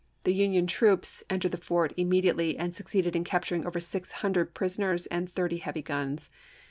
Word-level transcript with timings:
The 0.23 0.33
Union 0.33 0.65
troops 0.65 1.17
chap.x. 1.19 1.23
entered 1.29 1.51
the 1.51 1.57
fort 1.57 1.93
immediately 1.95 2.57
and 2.57 2.75
succeeded 2.75 3.15
in 3.15 3.23
capturing 3.23 3.67
over 3.67 3.79
six 3.79 4.13
hundred 4.13 4.55
prisoners 4.55 5.05
and 5.05 5.31
thirty 5.31 5.57
heavy 5.57 5.83
guns. 5.83 6.31